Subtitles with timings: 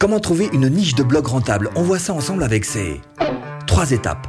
[0.00, 3.02] Comment trouver une niche de blog rentable On voit ça ensemble avec ces
[3.66, 4.26] trois étapes.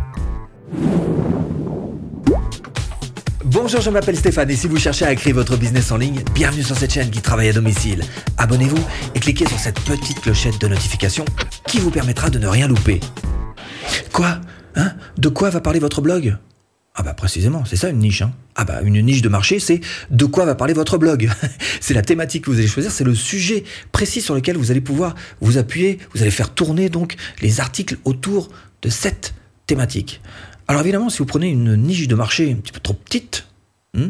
[3.46, 6.62] Bonjour, je m'appelle Stéphane et si vous cherchez à créer votre business en ligne, bienvenue
[6.62, 8.04] sur cette chaîne qui travaille à domicile.
[8.38, 8.84] Abonnez-vous
[9.16, 11.24] et cliquez sur cette petite clochette de notification
[11.68, 13.00] qui vous permettra de ne rien louper.
[14.12, 14.42] Quoi?
[14.76, 14.92] Hein?
[15.18, 16.36] De quoi va parler votre blog?
[16.94, 18.22] Ah bah précisément, c'est ça une niche.
[18.22, 18.34] Hein.
[18.56, 21.30] Ah bah une niche de marché, c'est de quoi va parler votre blog.
[21.80, 23.64] c'est la thématique que vous allez choisir, c'est le sujet
[23.94, 26.00] précis sur lequel vous allez pouvoir vous appuyer.
[26.14, 28.50] Vous allez faire tourner donc les articles autour
[28.82, 29.34] de cette
[29.68, 30.22] thématique.
[30.68, 33.48] Alors évidemment, si vous prenez une niche de marché un petit peu trop petite,
[33.94, 34.10] hmm,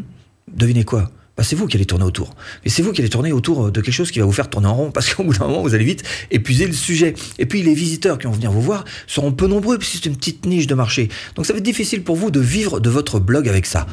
[0.52, 1.10] devinez quoi?
[1.36, 2.34] Bah, c'est vous qui allez tourner autour.
[2.64, 4.68] Et c'est vous qui allez tourner autour de quelque chose qui va vous faire tourner
[4.68, 7.14] en rond, parce qu'au bout d'un moment, vous allez vite épuiser le sujet.
[7.38, 10.16] Et puis, les visiteurs qui vont venir vous voir seront peu nombreux, puisque c'est une
[10.16, 11.08] petite niche de marché.
[11.34, 13.86] Donc, ça va être difficile pour vous de vivre de votre blog avec ça.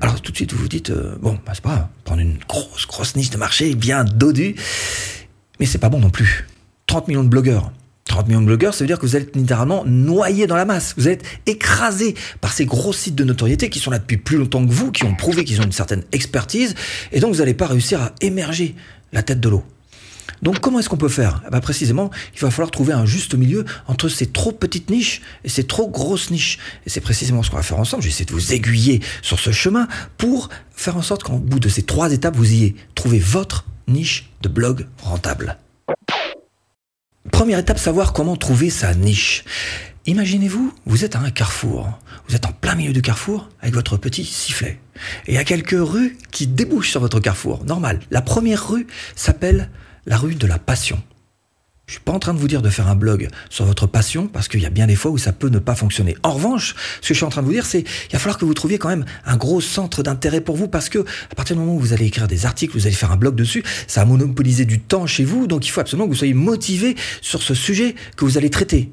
[0.00, 2.38] Alors, tout de suite, vous vous dites, euh, bon, bah, c'est pas grave, prendre une
[2.48, 4.54] grosse, grosse niche de marché bien dodue,
[5.58, 6.46] mais c'est pas bon non plus.
[6.86, 7.72] 30 millions de blogueurs,
[8.06, 10.94] 30 millions de blogueurs, ça veut dire que vous êtes littéralement noyé dans la masse.
[10.96, 14.64] Vous êtes écrasé par ces gros sites de notoriété qui sont là depuis plus longtemps
[14.64, 16.74] que vous, qui ont prouvé qu'ils ont une certaine expertise,
[17.12, 18.74] et donc vous n'allez pas réussir à émerger
[19.12, 19.64] la tête de l'eau.
[20.42, 21.42] Donc comment est-ce qu'on peut faire?
[21.46, 25.22] Eh ben, Précisément, il va falloir trouver un juste milieu entre ces trop petites niches
[25.44, 26.58] et ces trop grosses niches.
[26.84, 28.02] Et c'est précisément ce qu'on va faire ensemble.
[28.02, 31.60] Je vais essayer de vous aiguiller sur ce chemin pour faire en sorte qu'en bout
[31.60, 35.56] de ces trois étapes, vous ayez trouvé votre niche de blog rentable.
[37.32, 39.44] Première étape, savoir comment trouver sa niche.
[40.06, 41.98] Imaginez-vous, vous êtes à un carrefour.
[42.28, 44.78] Vous êtes en plein milieu du carrefour avec votre petit sifflet.
[45.26, 47.64] Et il y a quelques rues qui débouchent sur votre carrefour.
[47.64, 48.00] Normal.
[48.10, 49.70] La première rue s'appelle
[50.06, 51.02] la rue de la passion.
[51.86, 54.26] Je suis pas en train de vous dire de faire un blog sur votre passion
[54.26, 56.16] parce qu'il y a bien des fois où ça peut ne pas fonctionner.
[56.24, 58.38] En revanche, ce que je suis en train de vous dire, c'est qu'il va falloir
[58.38, 61.54] que vous trouviez quand même un gros centre d'intérêt pour vous parce que à partir
[61.54, 64.00] du moment où vous allez écrire des articles, vous allez faire un blog dessus, ça
[64.00, 65.46] va monopoliser du temps chez vous.
[65.46, 68.90] Donc il faut absolument que vous soyez motivé sur ce sujet que vous allez traiter.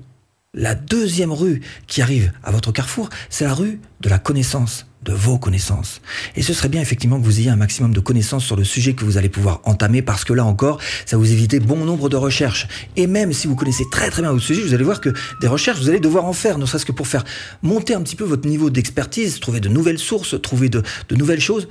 [0.54, 5.14] La deuxième rue qui arrive à votre carrefour, c'est la rue de la connaissance de
[5.14, 6.02] vos connaissances.
[6.36, 8.94] Et ce serait bien effectivement que vous ayez un maximum de connaissances sur le sujet
[8.94, 12.16] que vous allez pouvoir entamer parce que là encore, ça vous évite bon nombre de
[12.16, 12.68] recherches.
[12.96, 15.48] Et même si vous connaissez très très bien votre sujet, vous allez voir que des
[15.48, 17.24] recherches, vous allez devoir en faire, ne serait-ce que pour faire
[17.62, 21.42] monter un petit peu votre niveau d'expertise, trouver de nouvelles sources, trouver de, de nouvelles
[21.42, 21.68] choses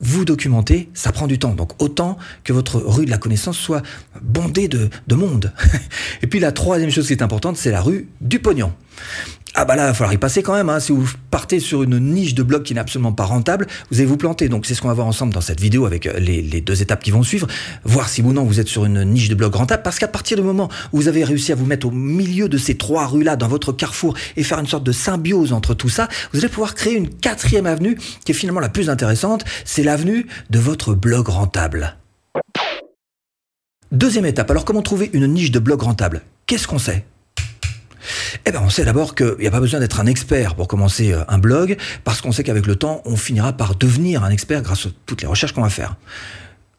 [0.00, 1.54] vous documenter, ça prend du temps.
[1.54, 3.82] Donc autant que votre rue de la connaissance soit
[4.20, 5.52] bondée de, de monde.
[6.22, 8.72] Et puis la troisième chose qui est importante, c'est la rue du pognon.
[9.58, 10.68] Ah bah là, il va falloir y passer quand même.
[10.68, 10.80] Hein.
[10.80, 14.06] Si vous partez sur une niche de blog qui n'est absolument pas rentable, vous allez
[14.06, 14.50] vous planter.
[14.50, 17.02] Donc c'est ce qu'on va voir ensemble dans cette vidéo avec euh, les, deux étapes
[17.02, 17.46] qui vont suivre.
[17.82, 19.82] Voir si ou non vous êtes sur une niche de blog rentable.
[19.82, 22.58] Parce qu'à partir du moment où vous avez réussi à vous mettre au milieu de
[22.58, 26.08] ces trois rues-là dans votre carrefour et faire une sorte de symbiose entre tout ça,
[26.34, 27.96] vous allez pouvoir créer une quatrième avenue
[28.26, 29.46] qui est finalement la plus intéressante.
[29.64, 31.96] C'est l'avenue de votre blog rentable.
[33.90, 34.50] Deuxième étape.
[34.50, 36.20] Alors comment trouver une niche de blog rentable?
[36.44, 37.06] Qu'est-ce qu'on sait?
[38.44, 41.12] Eh ben, on sait d'abord qu'il n'y a pas besoin d'être un expert pour commencer
[41.12, 44.62] euh, un blog, parce qu'on sait qu'avec le temps, on finira par devenir un expert
[44.62, 45.96] grâce à toutes les recherches qu'on va faire.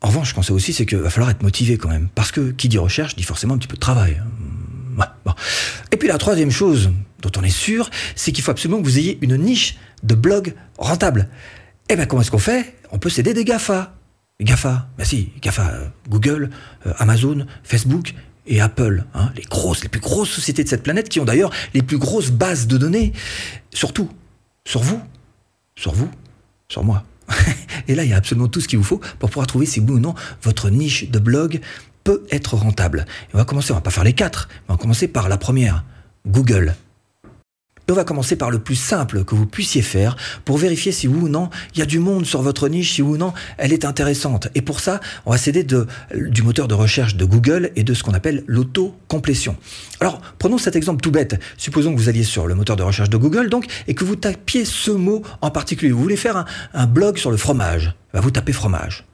[0.01, 2.31] En revanche, ce qu'on sait aussi, c'est qu'il va falloir être motivé quand même, parce
[2.31, 4.21] que qui dit recherche dit forcément un petit peu de travail.
[5.91, 8.97] Et puis la troisième chose dont on est sûr, c'est qu'il faut absolument que vous
[8.99, 11.29] ayez une niche de blog rentable.
[11.89, 12.75] Eh bien, comment est-ce qu'on fait?
[12.91, 13.93] On peut s'aider des GAFA.
[14.39, 16.51] GAFA, ben si, GAFA, euh, Google,
[16.85, 18.13] euh, Amazon, Facebook,
[18.47, 21.51] et Apple, hein, les grosses, les plus grosses sociétés de cette planète, qui ont d'ailleurs
[21.73, 23.13] les plus grosses bases de données,
[23.73, 24.09] surtout
[24.65, 25.01] sur vous,
[25.75, 26.09] sur vous,
[26.69, 27.03] sur moi.
[27.87, 29.79] et là, il y a absolument tout ce qu'il vous faut pour pouvoir trouver si
[29.79, 31.61] oui ou non votre niche de blog
[32.03, 33.05] peut être rentable.
[33.33, 35.37] On va commencer, on va pas faire les quatre, mais on va commencer par la
[35.37, 35.83] première,
[36.25, 36.75] Google
[37.89, 41.21] on va commencer par le plus simple que vous puissiez faire pour vérifier si oui
[41.23, 43.73] ou non il y a du monde sur votre niche, si oui ou non elle
[43.73, 44.49] est intéressante.
[44.55, 48.03] Et pour ça, on va s'aider du moteur de recherche de Google et de ce
[48.03, 49.55] qu'on appelle l'auto-complétion.
[49.99, 51.39] Alors, prenons cet exemple tout bête.
[51.57, 54.15] Supposons que vous alliez sur le moteur de recherche de Google, donc, et que vous
[54.15, 55.91] tapiez ce mot en particulier.
[55.91, 57.93] Vous voulez faire un, blog sur le fromage.
[58.13, 59.05] Bah, vous tapez fromage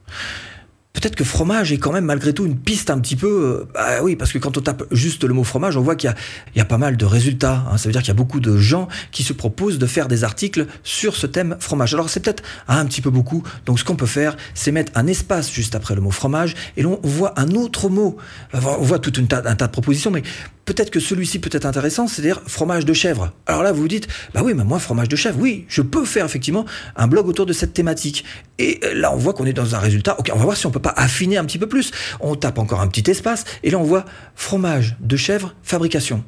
[1.04, 3.26] peut-être que fromage est quand même malgré tout une piste un petit peu.
[3.28, 6.14] Euh, bah oui, parce que quand on tape juste le mot fromage, on voit qu'il
[6.56, 7.62] y, a, pas mal de résultats.
[7.70, 7.76] Hein.
[7.76, 10.24] Ça veut dire qu'il y a beaucoup de gens qui se proposent de faire des
[10.24, 11.92] articles sur ce thème fromage.
[11.92, 13.42] Alors c'est peut-être un petit peu beaucoup.
[13.66, 16.82] Donc ce qu'on peut faire, c'est mettre un espace juste après le mot fromage et
[16.82, 18.16] l'on voit un autre mot.
[18.54, 20.22] On voit tout un tas de propositions, mais
[20.64, 23.32] peut-être que celui-ci peut être intéressant, c'est-à-dire fromage de chèvre.
[23.46, 26.04] Alors là, vous vous dites, bah oui, mais moi, fromage de chèvre, oui, je peux
[26.04, 26.64] faire effectivement
[26.96, 28.24] un blog autour de cette thématique.
[28.58, 30.16] Et euh, là, on voit qu'on est dans un résultat.
[30.18, 31.90] Ok, on va voir si on peut pas affiner un petit peu plus.
[32.20, 36.24] On tape encore un petit espace, et là, on voit fromage de chèvre, fabrication.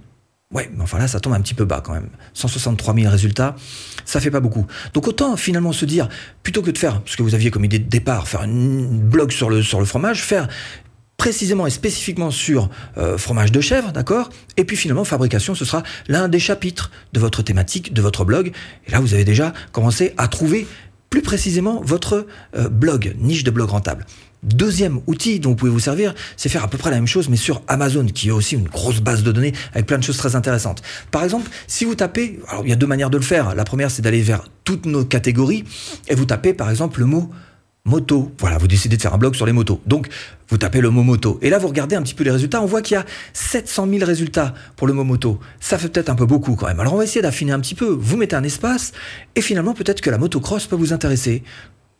[0.52, 2.08] Ouais, mais enfin là, ça tombe un petit peu bas quand même.
[2.34, 3.56] 163 000 résultats,
[4.04, 4.64] ça fait pas beaucoup.
[4.94, 6.08] Donc autant finalement se dire,
[6.44, 9.32] plutôt que de faire ce que vous aviez comme idée de départ, faire un blog
[9.32, 10.46] sur le, sur le fromage, faire
[11.16, 12.68] précisément et spécifiquement sur
[12.98, 14.28] euh, fromage de chèvre, d'accord?
[14.56, 18.52] Et puis finalement, fabrication, ce sera l'un des chapitres de votre thématique, de votre blog.
[18.86, 20.66] Et là, vous avez déjà commencé à trouver
[21.10, 22.26] plus précisément votre
[22.56, 24.04] euh, blog, niche de blog rentable.
[24.42, 27.28] Deuxième outil dont vous pouvez vous servir, c'est faire à peu près la même chose,
[27.28, 30.18] mais sur Amazon, qui est aussi une grosse base de données avec plein de choses
[30.18, 30.82] très intéressantes.
[31.10, 33.54] Par exemple, si vous tapez, alors il y a deux manières de le faire.
[33.54, 35.64] La première, c'est d'aller vers toutes nos catégories
[36.08, 37.30] et vous tapez par exemple le mot
[37.86, 38.32] moto.
[38.38, 39.80] Voilà, vous décidez de faire un blog sur les motos.
[39.86, 40.08] Donc,
[40.48, 41.38] vous tapez le mot moto.
[41.40, 42.60] Et là, vous regardez un petit peu les résultats.
[42.60, 45.40] On voit qu'il y a 700 000 résultats pour le mot moto.
[45.60, 46.80] Ça fait peut-être un peu beaucoup quand même.
[46.80, 47.86] Alors, on va essayer d'affiner un petit peu.
[47.86, 48.92] Vous mettez un espace
[49.34, 51.42] et finalement, peut-être que la motocross peut vous intéresser.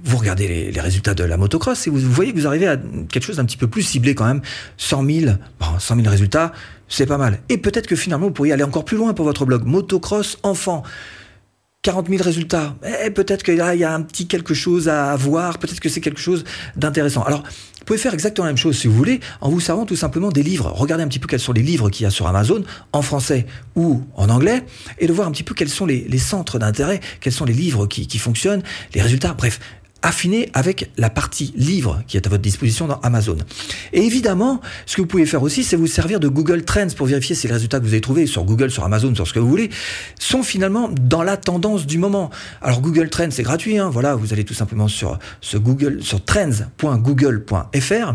[0.04, 3.24] Vous regardez les, résultats de la motocross et vous, voyez que vous arrivez à quelque
[3.24, 4.42] chose d'un petit peu plus ciblé quand même.
[4.76, 6.52] 100 000, bon, 100 000 résultats,
[6.86, 7.40] c'est pas mal.
[7.48, 9.64] Et peut-être que finalement, vous pourriez aller encore plus loin pour votre blog.
[9.64, 10.82] Motocross enfant.
[11.86, 12.74] 40 000 résultats.
[13.04, 15.88] Eh, peut-être que là, il y a un petit quelque chose à voir, peut-être que
[15.88, 16.42] c'est quelque chose
[16.74, 17.22] d'intéressant.
[17.22, 19.94] Alors, vous pouvez faire exactement la même chose si vous voulez, en vous servant tout
[19.94, 20.72] simplement des livres.
[20.74, 23.46] Regardez un petit peu quels sont les livres qu'il y a sur Amazon, en français
[23.76, 24.64] ou en anglais,
[24.98, 27.86] et de voir un petit peu quels sont les, centres d'intérêt, quels sont les livres
[27.86, 29.34] qui fonctionnent, les résultats.
[29.34, 29.60] Bref,
[30.02, 33.36] affiné avec la partie livre qui est à votre disposition dans Amazon.
[33.92, 37.06] Et évidemment, ce que vous pouvez faire aussi, c'est vous servir de Google Trends pour
[37.06, 39.38] vérifier si les résultats que vous avez trouvés sur Google, sur Amazon, sur ce que
[39.38, 39.70] vous voulez,
[40.18, 42.30] sont finalement dans la tendance du moment.
[42.62, 46.24] Alors Google Trends, c'est gratuit, hein, voilà, vous allez tout simplement sur ce Google, sur
[46.24, 48.14] trends.google.fr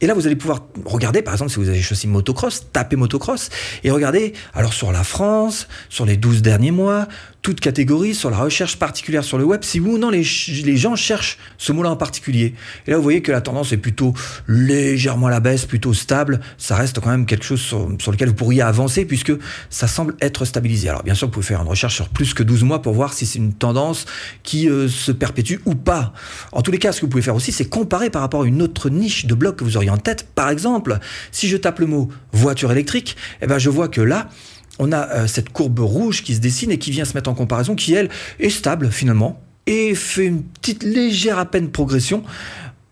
[0.00, 3.48] et là, vous allez pouvoir regarder, par exemple, si vous avez choisi motocross, taper motocross
[3.84, 7.08] et regarder alors sur la France, sur les 12 derniers mois,
[7.44, 10.24] toute catégorie, sur la recherche particulière sur le web, si vous ou non les,
[10.64, 12.54] les gens cherchent ce mot-là en particulier.
[12.86, 14.14] Et là, vous voyez que la tendance est plutôt
[14.48, 16.40] légèrement à la baisse, plutôt stable.
[16.56, 19.32] Ça reste quand même quelque chose sur, lequel vous pourriez avancer puisque
[19.68, 20.88] ça semble être stabilisé.
[20.88, 23.12] Alors, bien sûr, vous pouvez faire une recherche sur plus que 12 mois pour voir
[23.12, 24.06] si c'est une tendance
[24.42, 26.14] qui euh, se perpétue ou pas.
[26.52, 28.46] En tous les cas, ce que vous pouvez faire aussi, c'est comparer par rapport à
[28.46, 30.26] une autre niche de blog que vous auriez en tête.
[30.34, 30.98] Par exemple,
[31.30, 34.30] si je tape le mot voiture électrique, eh ben, je vois que là,
[34.78, 37.34] on a euh, cette courbe rouge qui se dessine et qui vient se mettre en
[37.34, 42.22] comparaison, qui elle est stable finalement et fait une petite légère à peine progression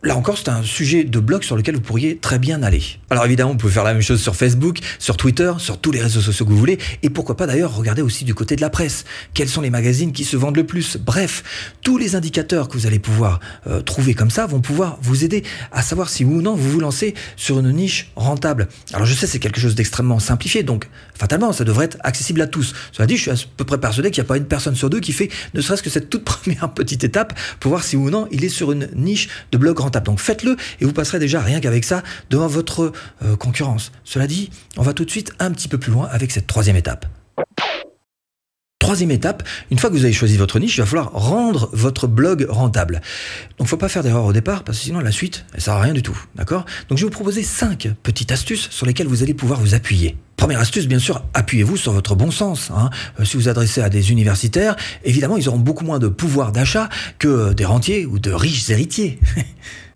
[0.05, 2.83] Là encore, c'est un sujet de blog sur lequel vous pourriez très bien aller.
[3.09, 6.01] Alors évidemment, vous pouvez faire la même chose sur Facebook, sur Twitter, sur tous les
[6.01, 8.69] réseaux sociaux que vous voulez, et pourquoi pas d'ailleurs regarder aussi du côté de la
[8.69, 9.05] presse.
[9.33, 10.97] Quels sont les magazines qui se vendent le plus?
[10.97, 11.45] Bref,
[11.83, 13.39] tous les indicateurs que vous allez pouvoir
[13.69, 16.81] euh, trouver comme ça vont pouvoir vous aider à savoir si ou non vous vous
[16.81, 18.67] lancez sur une niche rentable.
[18.95, 22.49] Alors je sais, c'est quelque chose d'extrêmement simplifié, donc fatalement, ça devrait être accessible à
[22.49, 22.75] tous.
[22.91, 24.91] Cela dit, je suis à peu près persuadé qu'il n'y a pas une personne sur
[24.91, 28.11] deux qui fait ne serait-ce que cette toute première petite étape pour voir si ou
[28.11, 29.92] non il est sur une niche de blog rentable.
[30.01, 32.93] Donc faites-le et vous passerez déjà rien qu'avec ça devant votre
[33.25, 33.93] euh, concurrence.
[34.05, 36.77] Cela dit, on va tout de suite un petit peu plus loin avec cette troisième
[36.77, 37.07] étape.
[38.83, 42.09] Troisième étape, une fois que vous avez choisi votre niche, il va falloir rendre votre
[42.09, 43.01] blog rentable.
[43.57, 45.81] Donc, faut pas faire d'erreur au départ, parce que sinon la suite, elle sert à
[45.81, 46.59] rien du tout, Donc,
[46.91, 50.17] je vais vous proposer cinq petites astuces sur lesquelles vous allez pouvoir vous appuyer.
[50.37, 52.71] Première astuce, bien sûr, appuyez-vous sur votre bon sens.
[52.75, 52.91] Hein.
[53.21, 56.89] Euh, si vous adressez à des universitaires, évidemment, ils auront beaucoup moins de pouvoir d'achat
[57.19, 59.19] que des rentiers ou de riches héritiers.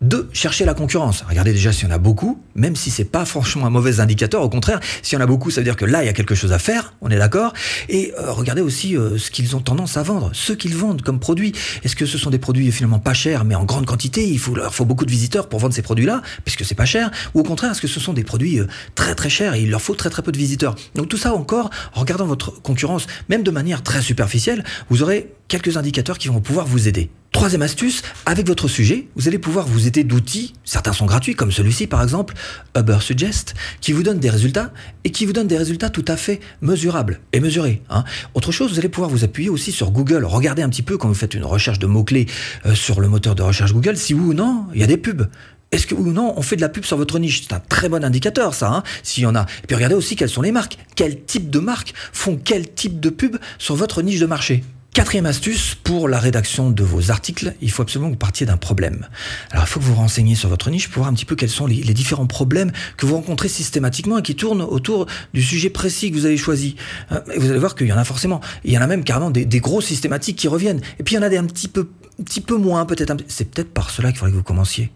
[0.02, 1.24] Deux, cherchez la concurrence.
[1.26, 4.42] Regardez déjà s'il y en a beaucoup, même si c'est pas franchement un mauvais indicateur.
[4.42, 6.12] Au contraire, s'il y en a beaucoup, ça veut dire que là, il y a
[6.12, 6.92] quelque chose à faire.
[7.00, 7.54] On est d'accord.
[7.88, 11.18] Et euh, regardez aussi euh, ce qu'ils ont tendance à vendre, ce qu'ils vendent comme
[11.18, 11.52] produits.
[11.82, 14.28] Est-ce que ce sont des produits finalement pas chers, mais en grande quantité?
[14.28, 17.10] Il faut leur faut beaucoup de visiteurs pour vendre ces produits-là, puisque c'est pas cher.
[17.34, 18.60] Ou au contraire, est-ce que ce sont des produits
[18.94, 20.74] très très chers et il leur faut très très peu de visiteurs.
[20.94, 25.32] Donc tout ça encore, en regardant votre concurrence, même de manière très superficielle, vous aurez
[25.48, 27.10] quelques indicateurs qui vont pouvoir vous aider.
[27.32, 31.52] Troisième astuce, avec votre sujet, vous allez pouvoir vous aider d'outils, certains sont gratuits, comme
[31.52, 32.34] celui-ci par exemple,
[32.74, 34.72] Uber Suggest, qui vous donne des résultats
[35.04, 37.82] et qui vous donne des résultats tout à fait mesurables et mesurés.
[37.90, 38.04] Hein.
[38.32, 40.24] Autre chose, vous allez pouvoir vous appuyer aussi sur Google.
[40.24, 42.26] Regardez un petit peu quand vous faites une recherche de mots-clés
[42.64, 44.96] euh, sur le moteur de recherche Google, si oui ou non, il y a des
[44.96, 45.28] pubs.
[45.72, 47.42] Est-ce que ou non on fait de la pub sur votre niche?
[47.42, 49.42] C'est un très bon indicateur ça, hein, s'il y en a.
[49.42, 50.78] Et puis regardez aussi quelles sont les marques.
[50.94, 54.62] Quel type de marques font quel type de pub sur votre niche de marché?
[54.96, 58.56] Quatrième astuce, pour la rédaction de vos articles, il faut absolument que vous partiez d'un
[58.56, 59.06] problème.
[59.50, 61.50] Alors il faut que vous renseigniez sur votre niche pour voir un petit peu quels
[61.50, 65.04] sont les, différents problèmes que vous rencontrez systématiquement et qui tournent autour
[65.34, 66.76] du sujet précis que vous avez choisi.
[67.12, 68.40] Euh, et vous allez voir qu'il y en a forcément.
[68.64, 70.80] Il y en a même carrément des, des gros systématiques qui reviennent.
[70.98, 73.14] Et puis il y en a des un petit peu, un petit peu moins peut-être.
[73.28, 74.90] C'est peut-être par cela qu'il faudrait que vous commenciez.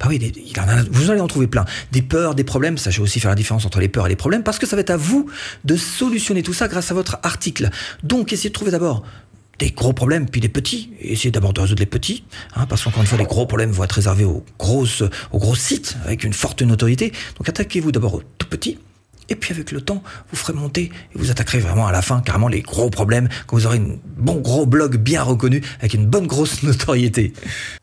[0.00, 0.08] Bah
[0.90, 1.64] vous allez en trouver plein.
[1.92, 2.78] Des peurs, des problèmes.
[2.78, 4.80] Sachez aussi faire la différence entre les peurs et les problèmes parce que ça va
[4.80, 5.28] être à vous
[5.64, 7.70] de solutionner tout ça grâce à votre article.
[8.02, 9.04] Donc, essayez de trouver d'abord
[9.58, 10.90] des gros problèmes puis des petits.
[11.00, 13.84] essayez d'abord de résoudre les petits, hein, parce qu'encore une fois, les gros problèmes vont
[13.84, 15.02] être réservés aux grosses,
[15.32, 17.12] aux gros sites avec une forte notoriété.
[17.38, 18.78] Donc, attaquez-vous d'abord aux tout petits
[19.28, 22.20] Et puis avec le temps, vous ferez monter et vous attaquerez vraiment à la fin
[22.20, 26.06] carrément les gros problèmes quand vous aurez un bon gros blog bien reconnu avec une
[26.06, 27.32] bonne grosse notoriété.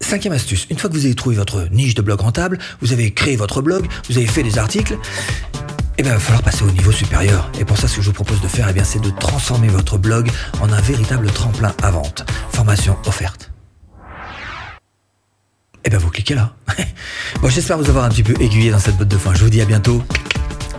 [0.01, 3.11] Cinquième astuce, une fois que vous avez trouvé votre niche de blog rentable, vous avez
[3.11, 4.97] créé votre blog, vous avez fait des articles,
[5.97, 7.51] eh bien, il va falloir passer au niveau supérieur.
[7.59, 9.67] Et pour ça, ce que je vous propose de faire, eh bien, c'est de transformer
[9.67, 12.25] votre blog en un véritable tremplin à vente.
[12.51, 13.51] Formation offerte.
[15.85, 16.55] Eh bien, vous cliquez là.
[17.41, 19.35] bon, j'espère vous avoir un petit peu aiguillé dans cette botte de foin.
[19.35, 20.01] Je vous dis à bientôt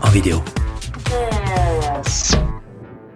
[0.03, 0.43] en vidéo.